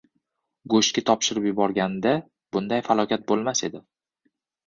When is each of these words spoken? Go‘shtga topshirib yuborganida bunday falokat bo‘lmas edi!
Go‘shtga 0.73 1.01
topshirib 1.09 1.43
yuborganida 1.49 2.13
bunday 2.57 2.83
falokat 2.87 3.27
bo‘lmas 3.33 3.65
edi! 3.69 3.83